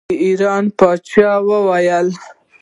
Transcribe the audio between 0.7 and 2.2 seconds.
پاچا وویل.